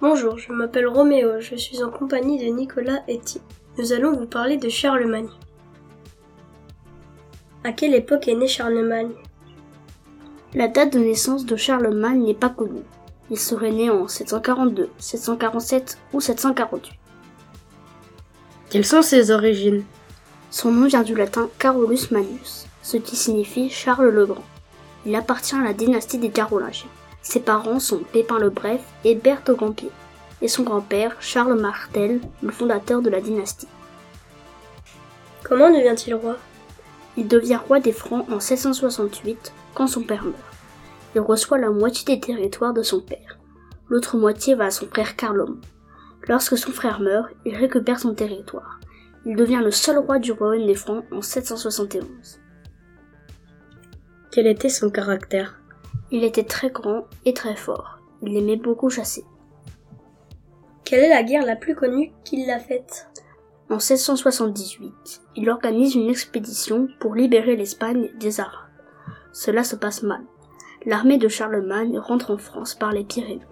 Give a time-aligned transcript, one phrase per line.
[0.00, 3.40] Bonjour, je m'appelle Roméo, je suis en compagnie de Nicolas et Tim.
[3.78, 5.28] Nous allons vous parler de Charlemagne.
[7.64, 9.10] À quelle époque est né Charlemagne?
[10.54, 12.84] La date de naissance de Charlemagne n'est pas connue.
[13.28, 16.92] Il serait né en 742, 747 ou 748.
[18.70, 19.82] Quelles sont ses origines?
[20.52, 24.44] Son nom vient du latin Carolus Manius, ce qui signifie Charles le Grand.
[25.04, 26.86] Il appartient à la dynastie des Carolingiens.
[27.28, 29.90] Ses parents sont Pépin le Bref et Berthe Grand-Pied,
[30.40, 33.68] et son grand-père Charles Martel, le fondateur de la dynastie.
[35.44, 36.38] Comment devient-il roi?
[37.18, 40.38] Il devient roi des Francs en 768 quand son père meurt.
[41.14, 43.38] Il reçoit la moitié des territoires de son père.
[43.90, 45.60] L'autre moitié va à son frère Carlom.
[46.28, 48.80] Lorsque son frère meurt, il récupère son territoire.
[49.26, 52.06] Il devient le seul roi du royaume des Francs en 771.
[54.30, 55.57] Quel était son caractère?
[56.10, 57.98] Il était très grand et très fort.
[58.22, 59.24] Il aimait beaucoup chasser.
[60.84, 63.08] Quelle est la guerre la plus connue qu'il a faite?
[63.70, 68.70] En 778, il organise une expédition pour libérer l'Espagne des Arabes.
[69.32, 70.22] Cela se passe mal.
[70.86, 73.42] L'armée de Charlemagne rentre en France par les Pyrénées.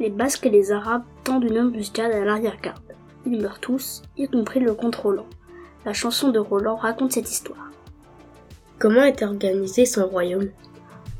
[0.00, 2.82] Les Basques et les Arabes tendent une embuscade à l'arrière-garde.
[3.24, 5.28] Ils meurent tous, y compris le comte Roland.
[5.84, 7.70] La chanson de Roland raconte cette histoire.
[8.80, 10.50] Comment était organisé son royaume?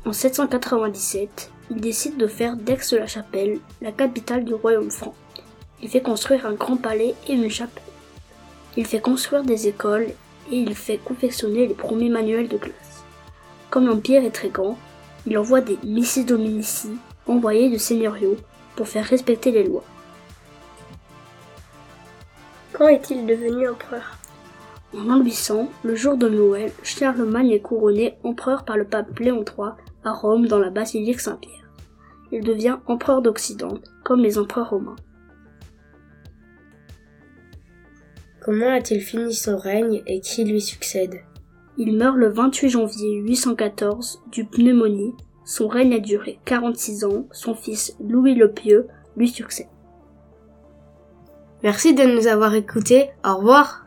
[0.05, 5.15] En 797, il décide de faire d'Aix-la-Chapelle la capitale du royaume franc.
[5.81, 7.83] Il fait construire un grand palais et une chapelle.
[8.75, 10.07] Il fait construire des écoles
[10.51, 13.05] et il fait confectionner les premiers manuels de classe.
[13.69, 14.77] Comme l'Empire est très grand,
[15.25, 16.89] il envoie des missi dominici,
[17.25, 18.35] envoyés de seigneuriaux,
[18.75, 19.85] pour faire respecter les lois.
[22.73, 24.17] Quand est-il devenu empereur?
[24.97, 29.45] En l'an 800, le jour de Noël, Charlemagne est couronné empereur par le pape Léon
[29.45, 29.71] III
[30.03, 31.69] à Rome dans la basilique Saint-Pierre.
[32.31, 34.95] Il devient empereur d'Occident, comme les empereurs romains.
[38.41, 41.21] Comment a-t-il fini son règne et qui lui succède?
[41.77, 45.15] Il meurt le 28 janvier 814 du pneumonie.
[45.45, 47.27] Son règne a duré 46 ans.
[47.31, 49.67] Son fils Louis le Pieux lui succède.
[51.63, 53.09] Merci de nous avoir écoutés.
[53.25, 53.82] Au revoir.